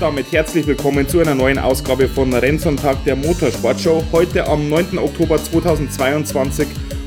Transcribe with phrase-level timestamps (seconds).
[0.00, 4.02] Damit herzlich willkommen zu einer neuen Ausgabe von Rennsonntag der Motorsportshow.
[4.12, 4.96] Heute am 9.
[4.96, 6.66] Oktober 2022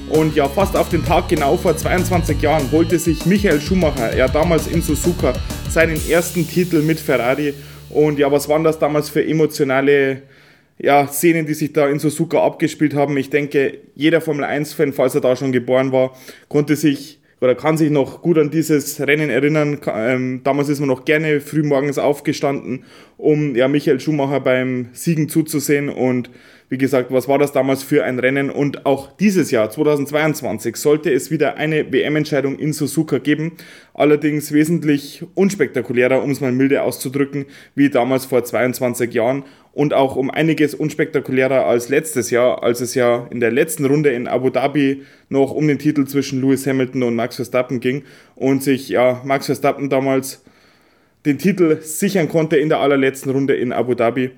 [0.10, 4.28] und ja, fast auf den Tag genau vor 22 Jahren holte sich Michael Schumacher, ja
[4.28, 5.34] damals in Suzuka,
[5.72, 7.56] seinen ersten Titel mit Ferrari.
[7.90, 10.22] Und ja, was waren das damals für emotionale
[10.78, 13.17] ja, Szenen, die sich da in Suzuka abgespielt haben?
[13.17, 16.16] Ich denke, jeder Formel 1-Fan, falls er da schon geboren war,
[16.48, 19.77] konnte sich oder kann sich noch gut an dieses Rennen erinnern.
[19.94, 22.86] Ähm, damals ist man noch gerne frühmorgens aufgestanden,
[23.17, 25.89] um ja, Michael Schumacher beim Siegen zuzusehen.
[25.89, 26.30] Und
[26.69, 28.50] wie gesagt, was war das damals für ein Rennen?
[28.50, 33.53] Und auch dieses Jahr, 2022, sollte es wieder eine WM-Entscheidung in Suzuka geben.
[33.94, 40.16] Allerdings wesentlich unspektakulärer, um es mal milde auszudrücken, wie damals vor 22 Jahren und auch
[40.16, 44.50] um einiges unspektakulärer als letztes Jahr, als es ja in der letzten Runde in Abu
[44.50, 48.03] Dhabi noch um den Titel zwischen Lewis Hamilton und Max Verstappen ging
[48.36, 50.44] und sich ja Max Verstappen damals
[51.25, 54.31] den Titel sichern konnte in der allerletzten Runde in Abu Dhabi.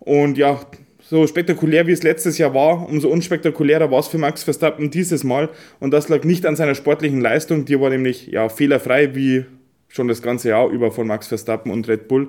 [0.00, 0.60] Und ja,
[1.06, 5.22] so spektakulär wie es letztes Jahr war, umso unspektakulärer war es für Max Verstappen dieses
[5.22, 5.50] Mal.
[5.78, 9.44] Und das lag nicht an seiner sportlichen Leistung, die war nämlich ja fehlerfrei wie
[9.88, 12.28] schon das ganze Jahr über von Max Verstappen und Red Bull.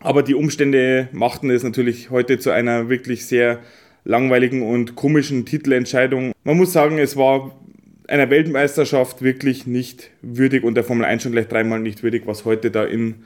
[0.00, 3.60] Aber die Umstände machten es natürlich heute zu einer wirklich sehr
[4.04, 6.32] langweiligen und komischen Titelentscheidung.
[6.42, 7.56] Man muss sagen, es war
[8.08, 12.44] einer Weltmeisterschaft wirklich nicht würdig und der Formel 1 schon gleich dreimal nicht würdig, was
[12.44, 13.24] heute da in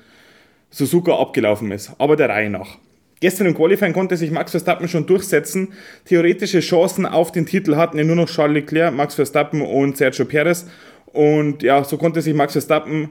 [0.71, 1.93] Suzuka abgelaufen ist.
[1.99, 2.79] Aber der Reihe nach.
[3.21, 5.73] Gestern im Qualifying konnte sich Max Verstappen schon durchsetzen.
[6.05, 10.25] Theoretische Chancen auf den Titel hatten ja nur noch Charles Leclerc, Max Verstappen und Sergio
[10.25, 10.67] Perez.
[11.07, 13.11] Und ja, so konnte sich Max Verstappen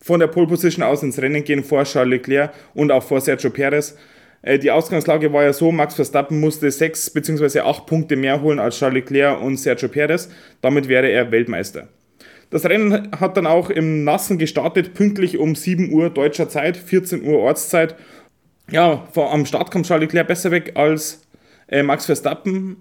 [0.00, 3.50] von der Pole Position aus ins Rennen gehen vor Charles Leclerc und auch vor Sergio
[3.50, 3.96] Perez.
[4.42, 7.60] Äh, die Ausgangslage war ja so, Max Verstappen musste sechs bzw.
[7.60, 10.28] acht Punkte mehr holen als Charles Leclerc und Sergio Perez.
[10.60, 11.88] Damit wäre er Weltmeister.
[12.50, 17.24] Das Rennen hat dann auch im Nassen gestartet, pünktlich um 7 Uhr deutscher Zeit, 14
[17.24, 17.96] Uhr Ortszeit.
[18.70, 21.26] Ja, am Start kam Charles Leclerc besser weg als
[21.68, 22.76] äh, Max Verstappen.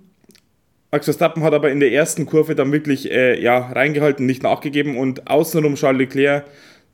[0.91, 4.97] Max Verstappen hat aber in der ersten Kurve dann wirklich äh, ja, reingehalten, nicht nachgegeben
[4.97, 6.45] und außenrum Charles Leclerc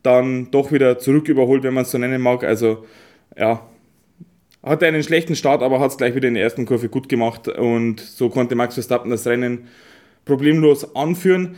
[0.02, 2.44] dann doch wieder zurück überholt, wenn man es so nennen mag.
[2.44, 2.86] Also
[3.38, 3.68] ja,
[4.64, 7.48] hatte einen schlechten Start, aber hat es gleich wieder in der ersten Kurve gut gemacht
[7.48, 9.68] und so konnte Max Verstappen das Rennen
[10.26, 11.56] problemlos anführen.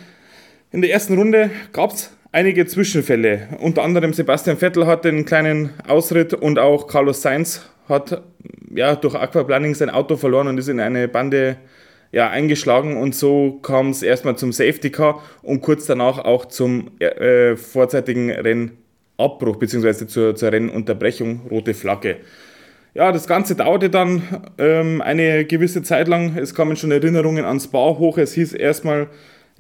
[0.72, 3.50] In der ersten Runde gab es einige Zwischenfälle.
[3.60, 8.22] Unter anderem Sebastian Vettel hatte einen kleinen Ausritt und auch Carlos Sainz hat
[8.74, 11.58] ja, durch Aquaplaning sein Auto verloren und ist in eine Bande
[12.12, 16.92] ja, eingeschlagen und so kam es erstmal zum Safety Car und kurz danach auch zum
[17.00, 20.08] äh, vorzeitigen Rennabbruch bzw.
[20.08, 22.18] Zur, zur Rennunterbrechung, rote Flagge.
[22.94, 24.24] Ja, das Ganze dauerte dann
[24.58, 26.38] ähm, eine gewisse Zeit lang.
[26.38, 28.18] Es kamen schon Erinnerungen ans Spa hoch.
[28.18, 29.08] Es hieß erstmal,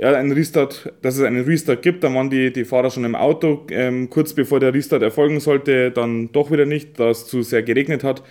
[0.01, 2.03] ja, ein Restart, dass es einen Restart gibt.
[2.03, 3.67] Dann waren die, die Fahrer schon im Auto.
[3.69, 7.61] Ähm, kurz bevor der Restart erfolgen sollte, dann doch wieder nicht, da es zu sehr
[7.61, 8.23] geregnet hat.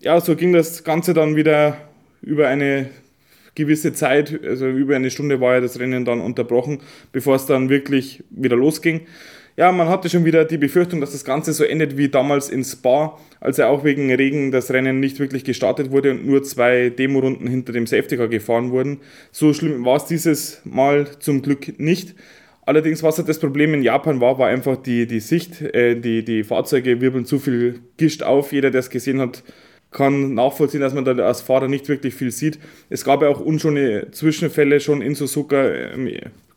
[0.00, 1.76] Ja, so ging das Ganze dann wieder
[2.22, 2.88] über eine
[3.54, 6.80] gewisse Zeit, also über eine Stunde war ja das Rennen dann unterbrochen,
[7.12, 9.02] bevor es dann wirklich wieder losging.
[9.56, 12.64] Ja, man hatte schon wieder die Befürchtung, dass das Ganze so endet wie damals in
[12.64, 16.88] Spa, als ja auch wegen Regen das Rennen nicht wirklich gestartet wurde und nur zwei
[16.88, 19.00] Demorunden hinter dem Safety Car gefahren wurden.
[19.30, 22.14] So schlimm war es dieses Mal zum Glück nicht.
[22.64, 25.60] Allerdings, was halt das Problem in Japan war, war einfach die, die Sicht.
[25.60, 28.52] Äh, die, die Fahrzeuge wirbeln zu viel Gischt auf.
[28.52, 29.42] Jeder, der es gesehen hat,
[29.90, 32.58] kann nachvollziehen, dass man da als Fahrer nicht wirklich viel sieht.
[32.88, 36.08] Es gab ja auch unschöne Zwischenfälle schon in Suzuka, ähm,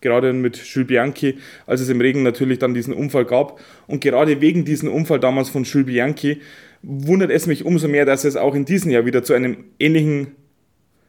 [0.05, 3.59] gerade mit Jules Bianchi, als es im Regen natürlich dann diesen Unfall gab.
[3.87, 6.41] Und gerade wegen diesem Unfall damals von Jules Bianchi
[6.81, 10.27] wundert es mich umso mehr, dass es auch in diesem Jahr wieder zu einem ähnlichen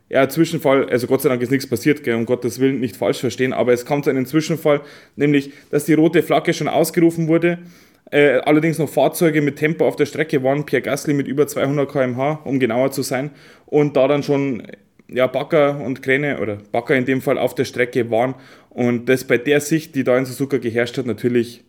[0.09, 3.19] ja, Zwischenfall, also Gott sei Dank ist nichts passiert, gell, um Gottes Willen nicht falsch
[3.19, 4.81] verstehen, aber es kam zu einem Zwischenfall,
[5.17, 7.59] nämlich, dass die rote Flagge schon ausgerufen wurde
[8.11, 10.65] äh, allerdings noch Fahrzeuge mit Tempo auf der Strecke waren.
[10.65, 13.31] Pierre Gasly mit über 200 km/h, um genauer zu sein.
[13.67, 14.63] Und da dann schon
[15.09, 18.35] ja, Backer und Kräne oder Backer in dem Fall auf der Strecke waren
[18.71, 21.65] und das bei der Sicht, die da in Suzuka geherrscht hat, natürlich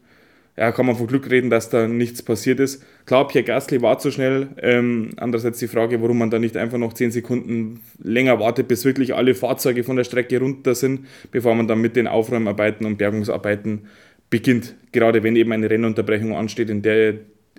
[0.58, 2.84] ja, kann man von Glück reden, dass da nichts passiert ist.
[3.06, 4.48] Klar, Pierre Gasly war zu schnell.
[4.60, 8.84] Ähm, andererseits die Frage, warum man da nicht einfach noch 10 Sekunden länger wartet, bis
[8.84, 12.98] wirklich alle Fahrzeuge von der Strecke runter sind, bevor man dann mit den Aufräumarbeiten und
[12.98, 13.86] Bergungsarbeiten
[14.32, 14.74] beginnt.
[14.92, 17.14] Gerade wenn eben eine Rennunterbrechung ansteht, in der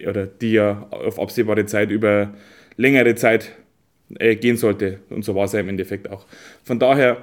[0.05, 2.35] oder die ja auf absehbare Zeit über
[2.77, 3.53] längere Zeit
[4.19, 5.01] äh, gehen sollte.
[5.11, 6.27] Und so war es ja im Endeffekt auch.
[6.65, 7.19] Von daher,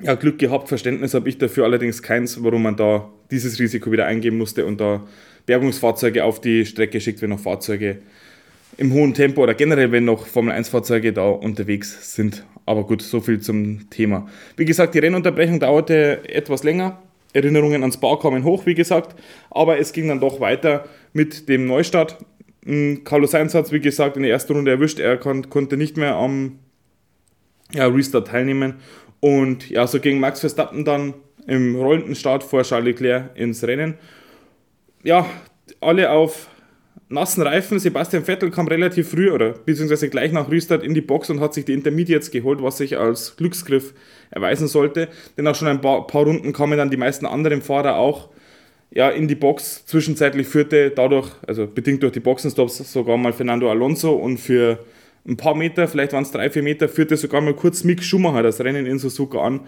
[0.00, 4.06] ja, Glück gehabt, Verständnis habe ich dafür allerdings keins, warum man da dieses Risiko wieder
[4.06, 5.06] eingehen musste und da
[5.46, 7.98] Bergungsfahrzeuge auf die Strecke schickt, wenn noch Fahrzeuge
[8.78, 12.44] im hohen Tempo oder generell, wenn noch Formel-1-Fahrzeuge da unterwegs sind.
[12.66, 14.28] Aber gut, so viel zum Thema.
[14.56, 17.00] Wie gesagt, die Rennunterbrechung dauerte etwas länger.
[17.32, 19.14] Erinnerungen ans Bar kamen hoch, wie gesagt.
[19.50, 22.18] Aber es ging dann doch weiter mit dem Neustart.
[22.66, 24.98] Hm, Carlos Sainz hat es, wie gesagt, in der ersten Runde erwischt.
[24.98, 26.58] Er kon konnte nicht mehr am
[27.72, 28.74] ja, Restart teilnehmen.
[29.20, 31.14] Und ja, so ging Max Verstappen dann
[31.46, 33.94] im rollenden Start vor Charles Leclerc ins Rennen.
[35.04, 35.26] Ja,
[35.80, 36.48] alle auf
[37.08, 37.78] nassen Reifen.
[37.78, 41.54] Sebastian Vettel kam relativ früh oder beziehungsweise gleich nach Restart in die Box und hat
[41.54, 43.94] sich die Intermediates geholt, was sich als Glücksgriff
[44.30, 45.08] erweisen sollte.
[45.36, 48.30] Denn nach schon ein paar, paar Runden kamen dann die meisten anderen Fahrer auch
[48.96, 49.84] ja, in die Box.
[49.84, 54.78] Zwischenzeitlich führte dadurch, also bedingt durch die Boxenstops, sogar mal Fernando Alonso und für
[55.28, 58.42] ein paar Meter, vielleicht waren es drei, vier Meter, führte sogar mal kurz Mick Schumacher
[58.42, 59.60] das Rennen in Suzuka an.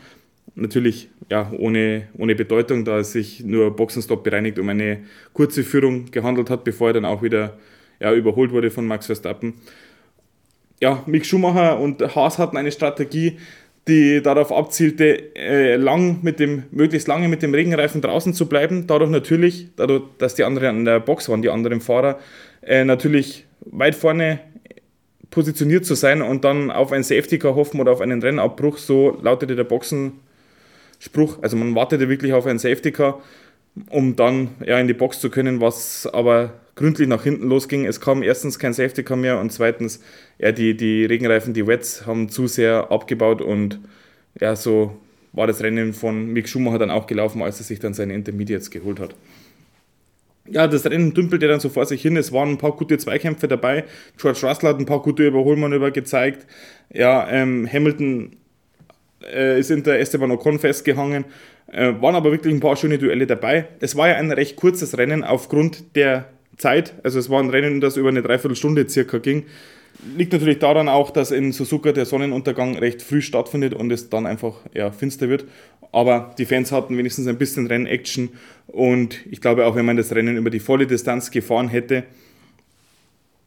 [0.54, 5.00] Natürlich ja, ohne, ohne Bedeutung, da es sich nur Boxenstopp bereinigt um eine
[5.34, 7.58] kurze Führung gehandelt hat, bevor er dann auch wieder
[8.00, 9.54] ja, überholt wurde von Max Verstappen.
[10.80, 13.36] Ja, Mick Schumacher und Haas hatten eine Strategie,
[13.88, 18.86] die darauf abzielte, äh, lang mit dem, möglichst lange mit dem Regenreifen draußen zu bleiben.
[18.86, 22.18] Dadurch natürlich, dadurch, dass die anderen an der Box waren, die anderen Fahrer,
[22.62, 24.40] äh, natürlich weit vorne
[25.30, 29.18] positioniert zu sein und dann auf ein Safety Car hoffen oder auf einen Rennabbruch, so
[29.22, 31.42] lautete der Boxenspruch.
[31.42, 33.20] Also man wartete wirklich auf ein Safety Car,
[33.90, 37.86] um dann ja, in die Box zu können, was aber gründlich nach hinten losging.
[37.86, 40.00] Es kam erstens kein Safety Car mehr und zweitens,
[40.38, 43.80] ja, die, die Regenreifen, die Wets haben zu sehr abgebaut und
[44.40, 44.96] ja, so
[45.32, 48.70] war das Rennen von Mick Schumacher dann auch gelaufen, als er sich dann seine Intermediates
[48.70, 49.14] geholt hat
[50.50, 52.16] ja, das Rennen dümpelte dann so vor sich hin.
[52.16, 53.84] Es waren ein paar gute Zweikämpfe dabei.
[54.16, 56.46] George Russell hat ein paar gute Überholmanöver gezeigt.
[56.92, 58.36] Ja, ähm, Hamilton
[59.22, 61.24] äh, ist hinter Esteban Ocon festgehangen.
[61.70, 63.68] Äh, waren aber wirklich ein paar schöne Duelle dabei.
[63.80, 66.26] Es war ja ein recht kurzes Rennen aufgrund der
[66.56, 66.94] Zeit.
[67.02, 69.46] Also es war ein Rennen, das über eine Dreiviertelstunde circa ging.
[70.16, 74.26] Liegt natürlich daran auch, dass in Suzuka der Sonnenuntergang recht früh stattfindet und es dann
[74.26, 75.44] einfach ja, finster wird.
[75.90, 78.30] Aber die Fans hatten wenigstens ein bisschen Rennaction
[78.66, 82.04] und ich glaube auch, wenn man das Rennen über die volle Distanz gefahren hätte,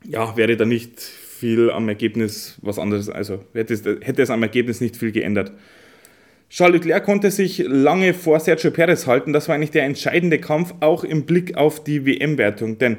[0.04, 1.00] ja, wäre da nicht
[1.42, 5.52] viel am Ergebnis was anderes, also hätte es, hätte es am Ergebnis nicht viel geändert.
[6.50, 9.34] Charles Leclerc konnte sich lange vor Sergio Perez halten.
[9.34, 12.78] Das war eigentlich der entscheidende Kampf, auch im Blick auf die WM-Wertung.
[12.78, 12.98] Denn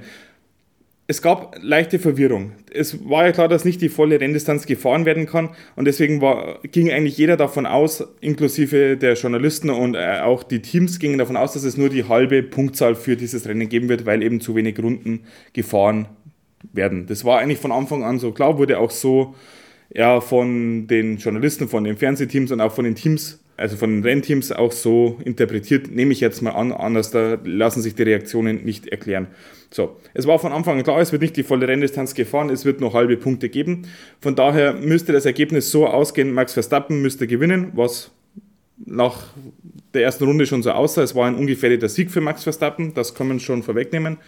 [1.06, 2.52] es gab leichte Verwirrung.
[2.72, 6.60] Es war ja klar, dass nicht die volle Renndistanz gefahren werden kann und deswegen war,
[6.62, 11.36] ging eigentlich jeder davon aus, inklusive der Journalisten und äh, auch die Teams gingen davon
[11.36, 14.56] aus, dass es nur die halbe Punktzahl für dieses Rennen geben wird, weil eben zu
[14.56, 16.08] wenig Runden gefahren
[16.72, 17.06] werden.
[17.06, 19.34] Das war eigentlich von Anfang an so klar, wurde auch so
[19.94, 24.02] ja, von den Journalisten, von den Fernsehteams und auch von den Teams also von den
[24.02, 28.64] Rennteams auch so interpretiert, nehme ich jetzt mal an, anders da lassen sich die Reaktionen
[28.64, 29.28] nicht erklären.
[29.70, 32.64] So, es war von Anfang an klar, es wird nicht die volle Renndistanz gefahren, es
[32.64, 33.86] wird noch halbe Punkte geben.
[34.20, 38.10] Von daher müsste das Ergebnis so ausgehen, Max Verstappen müsste gewinnen, was
[38.84, 39.34] nach
[39.94, 41.02] der ersten Runde schon so aussah.
[41.02, 44.18] Es war ein ungefährdeter Sieg für Max Verstappen, das kann man schon vorwegnehmen.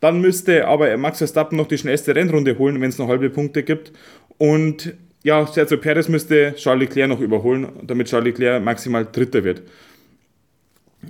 [0.00, 3.62] Dann müsste aber Max Verstappen noch die schnellste Rennrunde holen, wenn es noch halbe Punkte
[3.62, 3.92] gibt.
[4.38, 9.62] Und ja, Sergio Perez müsste Charles Leclerc noch überholen, damit Charles Leclerc maximal Dritter wird.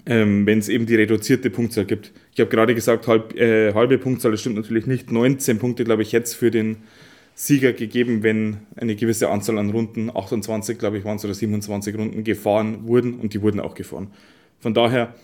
[0.04, 2.12] Ähm, wenn es eben die reduzierte Punktzahl gibt.
[2.32, 5.10] Ich habe gerade gesagt, halb, äh, halbe Punktzahl, das stimmt natürlich nicht.
[5.10, 6.78] 19 Punkte, glaube ich, jetzt für den
[7.34, 11.94] Sieger gegeben, wenn eine gewisse Anzahl an Runden, 28, glaube ich, waren es oder 27
[11.94, 14.08] Runden gefahren wurden und die wurden auch gefahren.
[14.60, 15.14] Von daher,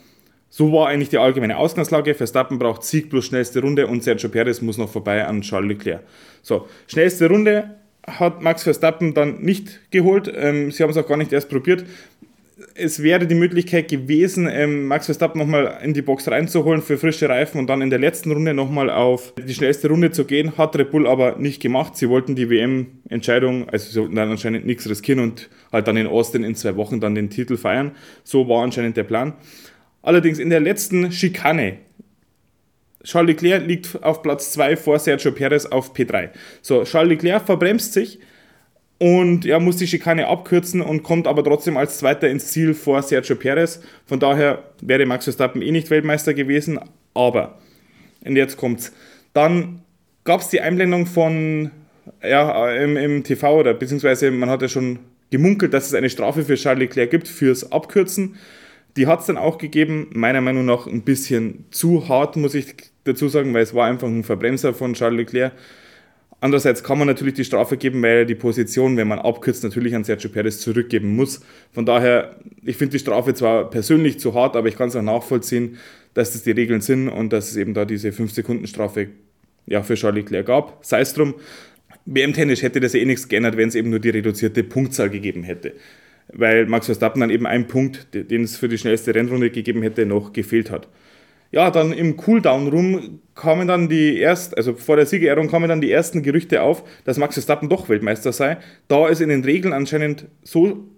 [0.54, 2.14] so war eigentlich die allgemeine Ausgangslage.
[2.14, 6.02] Verstappen braucht Sieg plus schnellste Runde und Sergio Perez muss noch vorbei an Charles Leclerc.
[6.42, 7.70] So, schnellste Runde,
[8.06, 10.30] hat Max Verstappen dann nicht geholt.
[10.34, 11.86] Ähm, sie haben es auch gar nicht erst probiert.
[12.74, 17.30] Es wäre die Möglichkeit gewesen, ähm, Max Verstappen nochmal in die Box reinzuholen für frische
[17.30, 20.58] Reifen und dann in der letzten Runde nochmal auf die schnellste Runde zu gehen.
[20.58, 21.96] Hat Red Bull aber nicht gemacht.
[21.96, 26.06] Sie wollten die WM-Entscheidung, also sie wollten dann anscheinend nichts riskieren und halt dann in
[26.06, 27.92] Austin in zwei Wochen dann den Titel feiern.
[28.22, 29.32] So war anscheinend der Plan.
[30.02, 31.78] Allerdings in der letzten Schikane
[33.04, 36.30] Charles Leclerc liegt auf Platz 2 vor Sergio Perez auf P3.
[36.60, 38.20] So, Charles Leclerc verbremst sich
[38.98, 43.02] und er muss die Schikane abkürzen und kommt aber trotzdem als Zweiter ins Ziel vor
[43.02, 43.80] Sergio Perez.
[44.06, 46.78] Von daher wäre Max Verstappen eh nicht Weltmeister gewesen,
[47.14, 47.58] aber,
[48.24, 48.92] und jetzt kommt's,
[49.32, 49.82] dann
[50.24, 51.72] gab es die Einblendung von,
[52.22, 56.44] ja, im, im TV oder beziehungsweise man hat ja schon gemunkelt, dass es eine Strafe
[56.44, 58.36] für Charles Leclerc gibt fürs Abkürzen.
[58.96, 62.74] Die hat es dann auch gegeben, meiner Meinung nach ein bisschen zu hart, muss ich
[63.04, 65.52] dazu sagen, weil es war einfach ein Verbremser von Charles Leclerc.
[66.40, 69.94] Andererseits kann man natürlich die Strafe geben, weil er die Position, wenn man abkürzt, natürlich
[69.94, 71.40] an Sergio Perez zurückgeben muss.
[71.70, 75.02] Von daher, ich finde die Strafe zwar persönlich zu hart, aber ich kann es auch
[75.02, 75.78] nachvollziehen,
[76.14, 79.10] dass das die Regeln sind und dass es eben da diese 5-Sekunden-Strafe
[79.66, 80.84] ja, für Charles Leclerc gab.
[80.84, 81.34] Sei es drum,
[82.06, 85.74] WM-Tennis hätte das eh nichts geändert, wenn es eben nur die reduzierte Punktzahl gegeben hätte.
[86.34, 90.06] Weil Max Verstappen dann eben einen Punkt, den es für die schnellste Rennrunde gegeben hätte,
[90.06, 90.88] noch gefehlt hat.
[91.50, 95.90] Ja, dann im Cooldown-Room kamen dann die ersten, also vor der Siegerehrung kamen dann die
[95.90, 98.56] ersten Gerüchte auf, dass Max Verstappen doch Weltmeister sei,
[98.88, 100.88] da es in den Regeln anscheinend so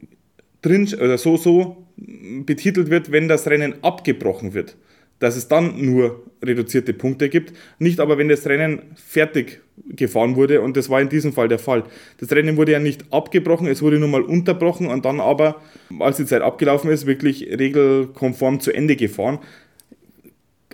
[0.63, 4.77] drin oder so so betitelt wird, wenn das Rennen abgebrochen wird,
[5.25, 10.61] dass es dann nur reduzierte Punkte gibt, nicht aber wenn das Rennen fertig gefahren wurde
[10.61, 11.85] und das war in diesem Fall der Fall.
[12.19, 15.63] Das Rennen wurde ja nicht abgebrochen, es wurde nur mal unterbrochen und dann aber,
[15.99, 19.39] als die Zeit abgelaufen ist, wirklich regelkonform zu Ende gefahren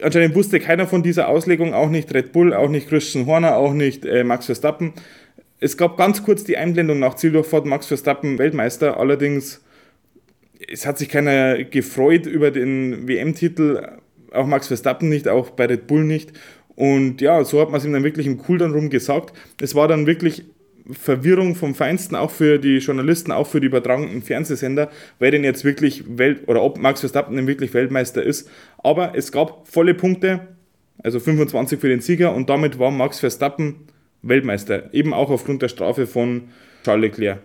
[0.02, 3.74] anscheinend wusste keiner von dieser Auslegung, auch nicht Red Bull, auch nicht Christian Horner, auch
[3.74, 4.94] nicht äh, Max Verstappen.
[5.58, 9.62] Es gab ganz kurz die Einblendung nach Zieldurchfahrt Max Verstappen Weltmeister, allerdings
[10.68, 13.82] es hat sich keiner gefreut über den WM-Titel,
[14.32, 16.32] auch Max Verstappen nicht, auch bei Red Bull nicht.
[16.76, 19.36] Und ja, so hat man es ihm dann wirklich im Cooldown rum gesagt.
[19.60, 20.44] Es war dann wirklich
[20.92, 25.64] Verwirrung vom Feinsten, auch für die Journalisten, auch für die übertragenen Fernsehsender, wer denn jetzt
[25.64, 28.48] wirklich Welt oder ob Max Verstappen denn wirklich Weltmeister ist.
[28.78, 30.48] Aber es gab volle Punkte,
[31.02, 33.86] also 25 für den Sieger und damit war Max Verstappen
[34.22, 36.48] Weltmeister, eben auch aufgrund der Strafe von
[36.84, 37.38] Charles Leclerc.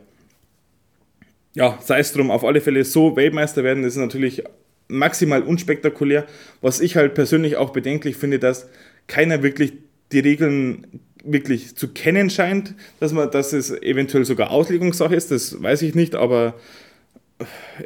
[1.54, 4.44] Ja, sei es drum, auf alle Fälle so Weltmeister werden, ist natürlich
[4.88, 6.26] maximal unspektakulär.
[6.62, 8.70] Was ich halt persönlich auch bedenklich finde, dass
[9.08, 9.74] keiner wirklich
[10.12, 10.88] die Regeln
[11.24, 15.96] wirklich zu kennen scheint, dass, man, dass es eventuell sogar Auslegungssache ist, das weiß ich
[15.96, 16.56] nicht, aber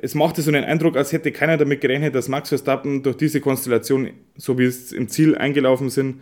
[0.01, 3.41] es machte so einen Eindruck, als hätte keiner damit gerechnet, dass Max Verstappen durch diese
[3.41, 6.21] Konstellation, so wie es im Ziel eingelaufen sind,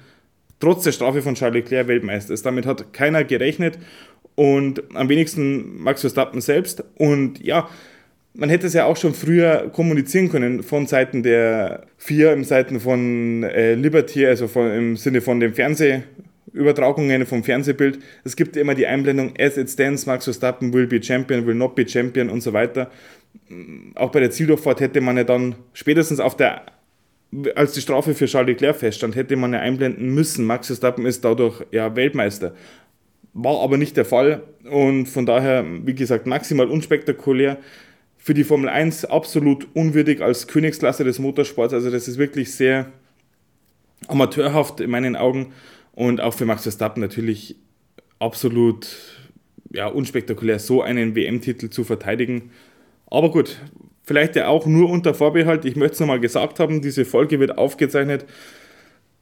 [0.60, 2.46] trotz der Strafe von Charles Leclerc Weltmeister ist.
[2.46, 3.78] Damit hat keiner gerechnet
[4.36, 6.84] und am wenigsten Max Verstappen selbst.
[6.96, 7.70] Und ja,
[8.38, 12.80] man hätte es ja auch schon früher kommunizieren können von Seiten der vier, im Seiten
[12.80, 16.04] von äh, Liberty, also von, im Sinne von dem Fernseh,
[16.54, 18.00] Übertragungen vom Fernsehbild.
[18.24, 21.76] Es gibt immer die Einblendung, as it stands, Max Verstappen will be champion, will not
[21.76, 22.92] be champion und so weiter.
[23.96, 26.62] Auch bei der Zieldurchfahrt hätte man ja dann spätestens auf der,
[27.56, 31.26] als die Strafe für Charles Leclerc feststand, hätte man ja einblenden müssen, Max Verstappen ist
[31.26, 32.54] dadurch ja Weltmeister.
[33.34, 37.58] War aber nicht der Fall und von daher, wie gesagt, maximal unspektakulär.
[38.28, 41.74] Für die Formel 1 absolut unwürdig als Königsklasse des Motorsports.
[41.74, 42.92] Also das ist wirklich sehr
[44.10, 45.54] amateurhaft in meinen Augen.
[45.94, 47.56] Und auch für Max Verstappen natürlich
[48.20, 48.98] absolut
[49.72, 52.52] ja, unspektakulär, so einen WM-Titel zu verteidigen.
[53.10, 53.62] Aber gut,
[54.04, 55.64] vielleicht ja auch nur unter Vorbehalt.
[55.64, 58.26] Ich möchte es nochmal gesagt haben, diese Folge wird aufgezeichnet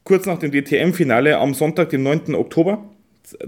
[0.03, 2.33] kurz nach dem DTM-Finale am Sonntag, den 9.
[2.33, 2.83] Oktober,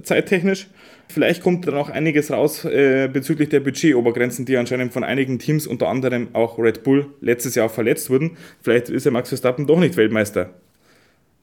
[0.04, 0.68] zeittechnisch.
[1.10, 5.68] Vielleicht kommt da noch einiges raus äh, bezüglich der Budgetobergrenzen, die anscheinend von einigen Teams,
[5.68, 8.38] unter anderem auch Red Bull, letztes Jahr verletzt wurden.
[8.62, 10.50] Vielleicht ist ja Max Verstappen doch nicht Weltmeister.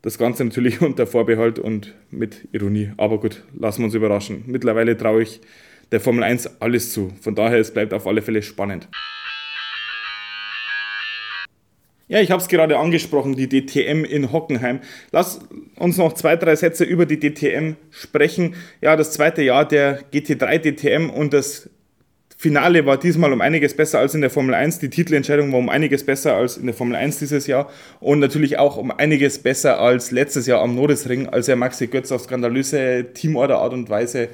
[0.03, 2.91] Das Ganze natürlich unter Vorbehalt und mit Ironie.
[2.99, 4.45] Aber gut, lassen wir uns überraschen.
[4.47, 5.41] Mittlerweile traue ich
[5.93, 7.13] der Formel 1 alles zu.
[7.21, 8.89] Von daher, es bleibt auf alle Fälle spannend.
[12.15, 14.79] Ja, ich habe es gerade angesprochen, die DTM in Hockenheim.
[15.11, 15.41] Lass
[15.75, 18.55] uns noch zwei, drei Sätze über die DTM sprechen.
[18.81, 21.69] Ja, das zweite Jahr der GT3 DTM und das
[22.37, 24.79] Finale war diesmal um einiges besser als in der Formel 1.
[24.79, 27.69] Die Titelentscheidung war um einiges besser als in der Formel 1 dieses Jahr
[27.99, 32.13] und natürlich auch um einiges besser als letztes Jahr am Nordesring, als er Maxi Götz
[32.13, 34.29] auf skandalöse Teamorder Art und Weise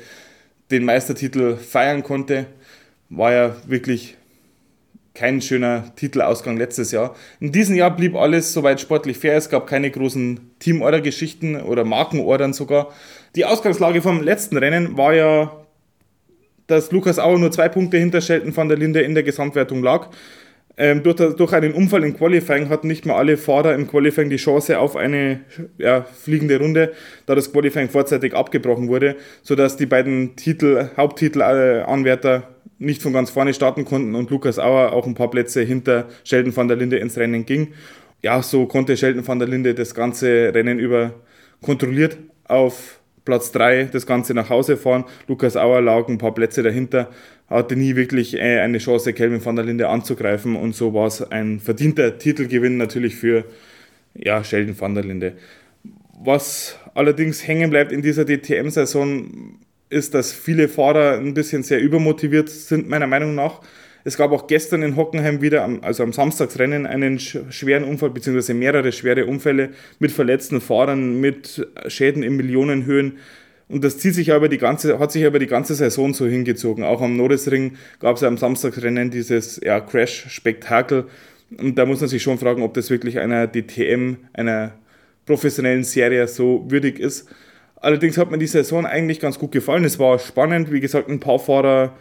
[0.71, 2.45] den Meistertitel feiern konnte.
[3.09, 4.19] War ja wirklich
[5.15, 7.17] kein schöner Titelausgang letztes Jahr.
[7.41, 9.37] In diesem Jahr blieb alles soweit sportlich fair.
[9.37, 12.89] Es gab keine großen Teamorder-Geschichten oder Markenordern sogar.
[13.37, 15.61] Die Ausgangslage vom letzten Rennen war ja
[16.71, 20.09] dass Lukas Auer nur zwei Punkte hinter Shelton van der Linde in der Gesamtwertung lag.
[20.83, 24.39] Ähm, durch, durch, einen Unfall im Qualifying hatten nicht mehr alle Fahrer im Qualifying die
[24.39, 25.41] Chance auf eine
[25.77, 26.93] ja, fliegende Runde,
[27.27, 33.53] da das Qualifying vorzeitig abgebrochen wurde, sodass die beiden Titel, Haupttitelanwärter nicht von ganz vorne
[33.53, 37.19] starten konnten und Lukas Auer auch ein paar Plätze hinter Sheldon van der Linde ins
[37.19, 37.75] Rennen ging.
[38.23, 41.13] Ja, so konnte Sheldon van der Linde das ganze Rennen über
[41.61, 45.05] kontrolliert auf Platz 3 das Ganze nach Hause fahren.
[45.29, 47.11] Lukas Auer lag ein paar Plätze dahinter,
[47.51, 51.21] hatte nie wirklich äh, eine Chance, Kelvin van der Linde anzugreifen und so war es
[51.31, 53.45] ein verdienter Titelgewinn natürlich für
[54.15, 55.33] ja, Sheldon van der Linde.
[56.23, 62.49] Was allerdings hängen bleibt in dieser DTM-Saison ist, dass viele Fahrer ein bisschen sehr übermotiviert
[62.49, 63.61] sind, meiner Meinung nach.
[64.05, 68.93] Es gab auch gestern in Hockenheim wieder, also am Samstagsrennen, einen schweren Unfall, beziehungsweise mehrere
[68.93, 73.19] schwere Unfälle mit verletzten Fahrern, mit Schäden in Millionenhöhen.
[73.71, 76.83] Und das zieht sich aber die ganze, hat sich aber die ganze Saison so hingezogen.
[76.83, 81.05] Auch am Norrisring gab es ja am Samstagsrennen dieses ja, Crash-Spektakel.
[81.57, 84.73] Und da muss man sich schon fragen, ob das wirklich einer DTM, einer
[85.25, 87.29] professionellen Serie so würdig ist.
[87.77, 89.85] Allerdings hat mir die Saison eigentlich ganz gut gefallen.
[89.85, 90.73] Es war spannend.
[90.73, 91.97] Wie gesagt, ein paar Fahrer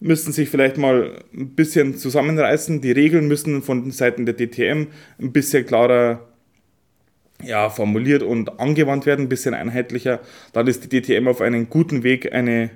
[0.00, 2.80] müssten sich vielleicht mal ein bisschen zusammenreißen.
[2.80, 4.86] Die Regeln müssen von Seiten der DTM
[5.20, 6.29] ein bisschen klarer
[7.42, 10.20] ja, formuliert und angewandt werden, ein bisschen einheitlicher.
[10.52, 12.70] Dann ist die DTM auf einem guten Weg, eine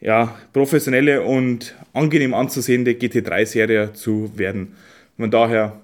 [0.00, 4.74] ja, professionelle und angenehm anzusehende GT3-Serie zu werden.
[5.16, 5.80] Von daher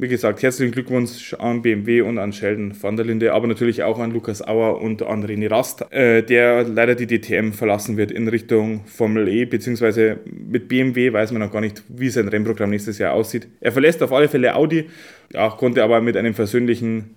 [0.00, 3.98] wie gesagt, herzlichen Glückwunsch an BMW und an Sheldon van der Linde, aber natürlich auch
[3.98, 8.28] an Lukas Auer und an René Rast, äh, der leider die DTM verlassen wird in
[8.28, 12.98] Richtung Formel E, beziehungsweise mit BMW weiß man noch gar nicht, wie sein Rennprogramm nächstes
[12.98, 13.48] Jahr aussieht.
[13.60, 14.86] Er verlässt auf alle Fälle Audi,
[15.32, 17.16] ja, konnte aber mit einem versöhnlichen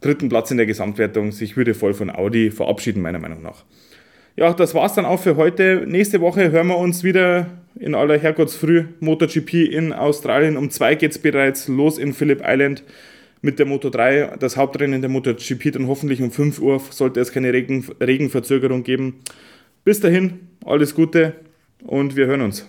[0.00, 3.64] dritten Platz in der Gesamtwertung sich würdevoll von Audi verabschieden, meiner Meinung nach.
[4.36, 5.84] Ja, das war's dann auch für heute.
[5.86, 8.84] Nächste Woche hören wir uns wieder in aller Herrgottsfrüh.
[9.00, 10.56] MotoGP in Australien.
[10.56, 12.84] Um zwei geht's bereits los in Phillip Island
[13.42, 14.36] mit der Moto 3.
[14.38, 16.80] Das Hauptrennen der MotoGP dann hoffentlich um 5 Uhr.
[16.90, 19.20] Sollte es keine Regen, Regenverzögerung geben.
[19.84, 21.34] Bis dahin, alles Gute
[21.84, 22.68] und wir hören uns.